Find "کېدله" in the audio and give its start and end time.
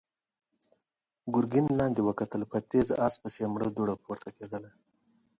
4.37-4.69